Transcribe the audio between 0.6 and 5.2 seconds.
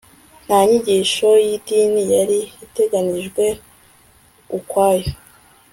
nyigisho y'idini yari iteganijwe ukwayo